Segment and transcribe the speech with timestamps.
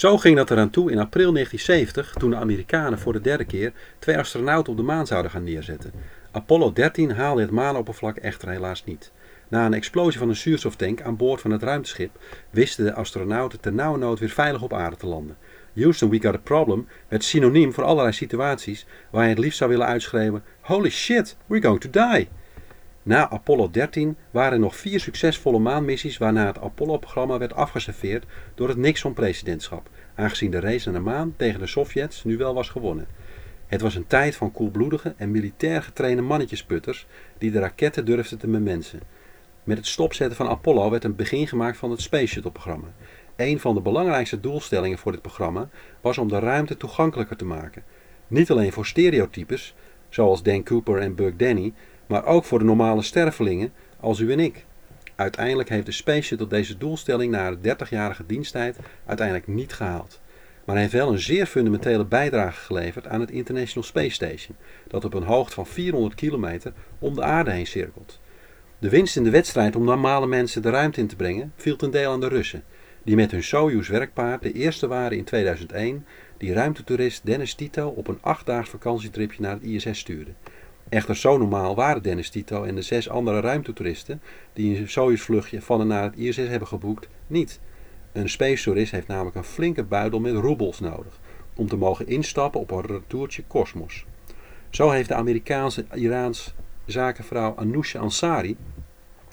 [0.00, 3.72] Zo ging dat eraan toe in april 1970, toen de Amerikanen voor de derde keer
[3.98, 5.92] twee astronauten op de maan zouden gaan neerzetten.
[6.30, 9.12] Apollo 13 haalde het maanoppervlak echter helaas niet.
[9.48, 12.10] Na een explosie van een zuurstoftank aan boord van het ruimteschip
[12.50, 15.36] wisten de astronauten ter nood weer veilig op aarde te landen.
[15.74, 19.70] Houston, we got a problem werd synoniem voor allerlei situaties waar je het liefst zou
[19.70, 22.28] willen uitschreeuwen: Holy shit, we're going to die!
[23.02, 28.68] Na Apollo 13 waren er nog vier succesvolle maanmissies waarna het Apollo-programma werd afgeserveerd door
[28.68, 33.06] het Nixon-presidentschap, aangezien de race naar de maan tegen de Sovjets nu wel was gewonnen.
[33.66, 37.06] Het was een tijd van koelbloedige en militair getrainde mannetjesputters
[37.38, 39.00] die de raketten durfden te bemensen.
[39.64, 42.86] Met het stopzetten van Apollo werd een begin gemaakt van het Space Shuttle-programma.
[43.36, 45.68] Een van de belangrijkste doelstellingen voor dit programma
[46.00, 47.82] was om de ruimte toegankelijker te maken.
[48.28, 49.74] Niet alleen voor stereotypes,
[50.08, 51.72] zoals Dan Cooper en Buck Danny,
[52.10, 54.64] maar ook voor de normale stervelingen als u en ik.
[55.14, 60.20] Uiteindelijk heeft de Space Shuttle deze doelstelling na de 30-jarige diensttijd uiteindelijk niet gehaald.
[60.64, 64.56] Maar hij heeft wel een zeer fundamentele bijdrage geleverd aan het International Space Station,
[64.88, 68.20] dat op een hoogte van 400 kilometer om de aarde heen cirkelt.
[68.78, 71.90] De winst in de wedstrijd om normale mensen de ruimte in te brengen viel ten
[71.90, 72.64] deel aan de Russen,
[73.02, 78.08] die met hun Soyuz werkpaard de eerste waren in 2001 die ruimtetoerist Dennis Tito op
[78.08, 80.30] een achtdaags vakantietripje naar het ISS stuurde.
[80.90, 85.80] Echter zo normaal waren Dennis Tito en de zes andere ruimtetoeristen die een Soyuz-vluchtje van
[85.80, 87.60] en naar het ISS hebben geboekt niet.
[88.12, 91.20] Een space tourist heeft namelijk een flinke buidel met roebels nodig
[91.54, 94.04] om te mogen instappen op een retourtje kosmos.
[94.70, 96.54] Zo heeft de Amerikaanse Iraans
[96.86, 98.56] zakenvrouw Anousha Ansari,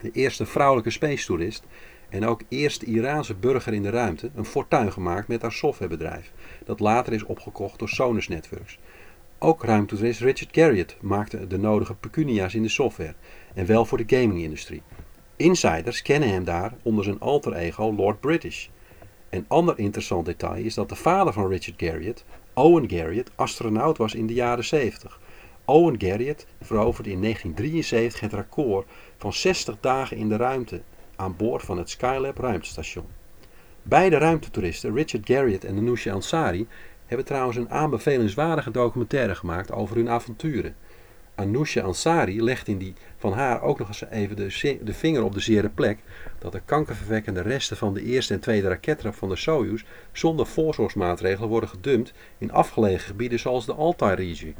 [0.00, 1.64] de eerste vrouwelijke space tourist
[2.08, 6.32] en ook eerste Iraanse burger in de ruimte, een fortuin gemaakt met haar softwarebedrijf,
[6.64, 8.78] dat later is opgekocht door Sonus Networks.
[9.38, 13.14] Ook ruimtetoerist Richard Garriott maakte de nodige pecunia's in de software,
[13.54, 14.82] en wel voor de gaming-industrie.
[15.36, 18.66] Insiders kennen hem daar onder zijn alter ego Lord British.
[19.30, 24.14] Een ander interessant detail is dat de vader van Richard Garriott, Owen Garriott, astronaut was
[24.14, 25.20] in de jaren 70.
[25.64, 30.82] Owen Garriott veroverde in 1973 het record van 60 dagen in de ruimte
[31.16, 33.06] aan boord van het Skylab ruimtestation.
[33.82, 36.66] Beide ruimtetoeristen, Richard Garriott en Anousha Ansari,
[37.06, 40.74] hebben trouwens een aanbevelenswaardige documentaire gemaakt over hun avonturen.
[41.34, 45.34] Anousha Ansari legt in die van haar ook nog eens even de, de vinger op
[45.34, 45.98] de zere plek
[46.38, 51.48] dat de kankerverwekkende resten van de eerste en tweede rakettrap van de Soyuz zonder voorzorgsmaatregelen
[51.48, 54.54] worden gedumpt in afgelegen gebieden zoals de Altai-region.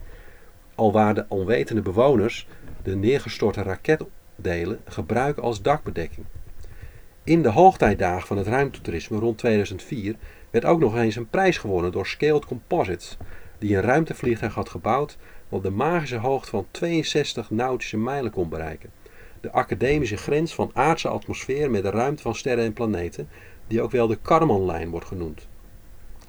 [0.75, 2.47] Alwaar de onwetende bewoners
[2.83, 6.27] de neergestorte raketdelen gebruiken als dakbedekking.
[7.27, 10.17] In de hoogtijdagen van het ruimtetoerisme rond 2004
[10.51, 13.17] werd ook nog eens een prijs gewonnen door Scaled Composites,
[13.59, 15.17] die een ruimtevliegtuig had gebouwd
[15.49, 18.91] op de magische hoogte van 62 nautische mijlen kon bereiken.
[19.41, 23.29] De academische grens van aardse atmosfeer met de ruimte van sterren en planeten,
[23.67, 25.49] die ook wel de Karman-lijn wordt genoemd.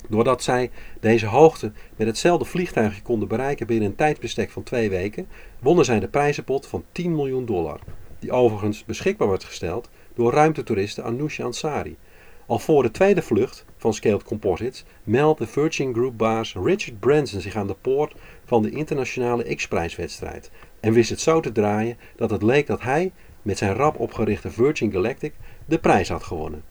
[0.10, 5.28] Doordat zij deze hoogte met hetzelfde vliegtuigje konden bereiken binnen een tijdsbestek van twee weken,
[5.60, 7.80] wonnen zij de prijzenpot van 10 miljoen dollar,
[8.20, 11.98] die overigens beschikbaar werd gesteld door ruimtetoeriste Anousheh Ansari.
[12.46, 17.56] Al voor de tweede vlucht van Scaled Composites meldde Virgin Group baas Richard Branson zich
[17.56, 22.44] aan de poort van de internationale X-prijswedstrijd en wist het zo te draaien dat het
[22.44, 23.12] leek dat hij
[23.42, 25.34] met zijn rap opgerichte Virgin Galactic
[25.66, 26.64] de prijs had gewonnen.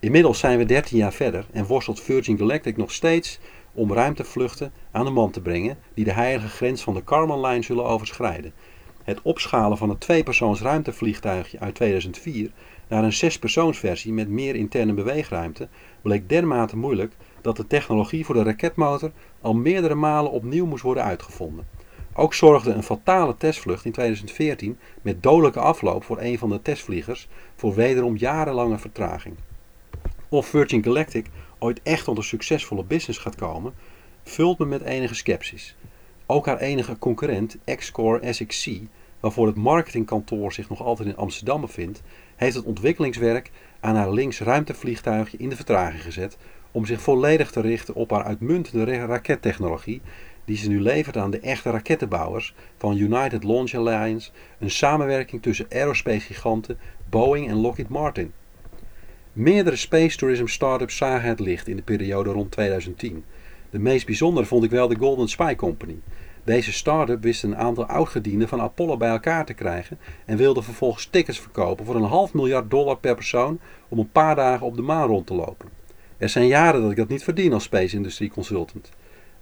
[0.00, 3.38] Inmiddels zijn we 13 jaar verder en worstelt Virgin Galactic nog steeds
[3.74, 7.84] om ruimtevluchten aan de man te brengen die de heilige grens van de Karman-lijn zullen
[7.84, 8.52] overschrijden.
[9.04, 12.50] Het opschalen van het tweepersoons ruimtevliegtuigje uit 2004
[12.88, 15.68] naar een zespersoonsversie met meer interne beweegruimte
[16.02, 21.04] bleek dermate moeilijk dat de technologie voor de raketmotor al meerdere malen opnieuw moest worden
[21.04, 21.66] uitgevonden.
[22.14, 27.28] Ook zorgde een fatale testvlucht in 2014 met dodelijke afloop voor een van de testvliegers
[27.56, 29.34] voor wederom jarenlange vertraging.
[30.28, 31.26] Of Virgin Galactic
[31.58, 33.74] ooit echt tot een succesvolle business gaat komen,
[34.22, 35.76] vult me met enige sceptisch.
[36.32, 38.80] Ook haar enige concurrent, Xcore SXC,
[39.20, 42.02] waarvoor het marketingkantoor zich nog altijd in Amsterdam bevindt,
[42.36, 43.50] heeft het ontwikkelingswerk
[43.80, 46.36] aan haar links ruimtevliegtuigje in de vertraging gezet
[46.70, 50.00] om zich volledig te richten op haar uitmuntende rakettechnologie
[50.44, 55.66] die ze nu levert aan de echte rakettenbouwers van United Launch Alliance, een samenwerking tussen
[55.70, 56.78] aerospace giganten
[57.10, 58.32] Boeing en Lockheed Martin.
[59.32, 63.24] Meerdere space tourism startups zagen het licht in de periode rond 2010.
[63.72, 65.98] De meest bijzondere vond ik wel de Golden Spy Company.
[66.44, 71.06] Deze start-up wist een aantal oudgedienden van Apollo bij elkaar te krijgen en wilde vervolgens
[71.06, 74.82] tickets verkopen voor een half miljard dollar per persoon om een paar dagen op de
[74.82, 75.68] maan rond te lopen.
[76.18, 78.90] Er zijn jaren dat ik dat niet verdien als space industrie consultant.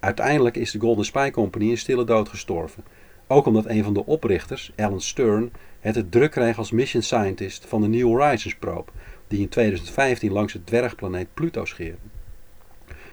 [0.01, 2.85] Uiteindelijk is de Golden Spy Company in stille dood gestorven.
[3.27, 7.67] Ook omdat een van de oprichters, Alan Stern, het het druk kreeg als mission scientist
[7.67, 8.91] van de New Horizons probe,
[9.29, 12.20] die in 2015 langs het dwergplaneet Pluto scheerde.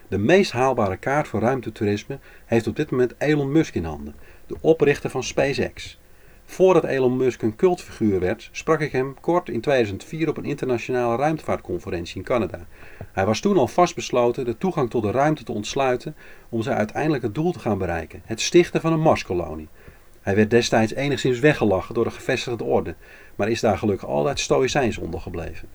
[0.09, 4.15] De meest haalbare kaart voor ruimtetoerisme heeft op dit moment Elon Musk in handen,
[4.45, 5.99] de oprichter van SpaceX.
[6.45, 11.15] Voordat Elon Musk een cultfiguur werd, sprak ik hem kort in 2004 op een internationale
[11.15, 12.67] ruimtevaartconferentie in Canada.
[13.11, 16.15] Hij was toen al vastbesloten de toegang tot de ruimte te ontsluiten
[16.49, 19.67] om zijn uiteindelijke doel te gaan bereiken: het stichten van een Marskolonie.
[20.21, 22.95] Hij werd destijds enigszins weggelachen door de gevestigde orde,
[23.35, 25.69] maar is daar gelukkig altijd stoïcijns onder gebleven.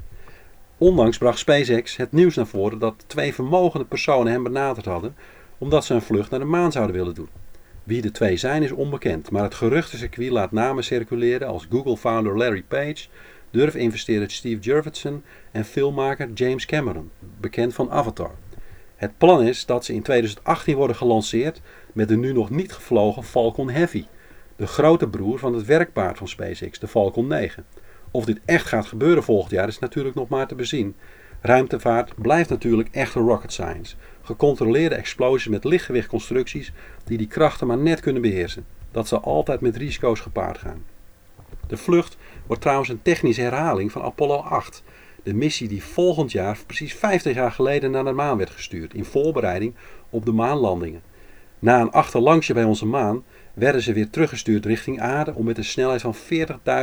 [0.82, 5.16] Onlangs bracht SpaceX het nieuws naar voren dat twee vermogende personen hem benaderd hadden
[5.58, 7.28] omdat ze een vlucht naar de maan zouden willen doen.
[7.84, 12.62] Wie de twee zijn is onbekend, maar het geruchtencircuit laat namen circuleren als Google-founder Larry
[12.68, 13.06] Page,
[13.50, 18.34] durf-investeerder Steve Jurvetson en filmmaker James Cameron, bekend van Avatar.
[18.96, 21.60] Het plan is dat ze in 2018 worden gelanceerd
[21.92, 24.04] met de nu nog niet gevlogen Falcon Heavy,
[24.56, 27.64] de grote broer van het werkpaard van SpaceX, de Falcon 9.
[28.12, 30.94] Of dit echt gaat gebeuren volgend jaar is natuurlijk nog maar te bezien.
[31.40, 33.96] Ruimtevaart blijft natuurlijk echte rocket science.
[34.22, 36.72] Gecontroleerde explosies met lichtgewichtconstructies
[37.04, 38.66] die die krachten maar net kunnen beheersen.
[38.90, 40.84] Dat zal altijd met risico's gepaard gaan.
[41.66, 42.16] De vlucht
[42.46, 44.82] wordt trouwens een technische herhaling van Apollo 8.
[45.22, 48.94] De missie die volgend jaar, precies 50 jaar geleden, naar de maan werd gestuurd.
[48.94, 49.74] In voorbereiding
[50.10, 51.02] op de maanlandingen.
[51.58, 53.24] Na een achterlangsje bij onze maan
[53.54, 56.14] werden ze weer teruggestuurd richting aarde om met een snelheid van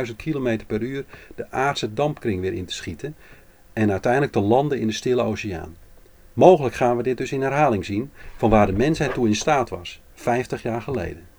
[0.06, 3.14] 40.000 km per uur de aardse dampkring weer in te schieten
[3.72, 5.76] en uiteindelijk te landen in de Stille Oceaan.
[6.32, 9.68] Mogelijk gaan we dit dus in herhaling zien van waar de mensheid toe in staat
[9.68, 11.29] was, 50 jaar geleden.